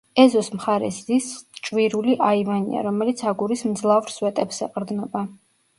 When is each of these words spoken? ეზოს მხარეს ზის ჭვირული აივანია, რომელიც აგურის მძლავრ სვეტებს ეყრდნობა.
ეზოს 0.21 0.47
მხარეს 0.53 1.01
ზის 1.09 1.27
ჭვირული 1.69 2.17
აივანია, 2.31 2.83
რომელიც 2.89 3.25
აგურის 3.35 3.65
მძლავრ 3.75 4.19
სვეტებს 4.19 4.65
ეყრდნობა. 4.71 5.29